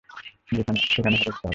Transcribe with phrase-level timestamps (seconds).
[0.49, 1.49] সেখানে হেঁটে যেতে হবে।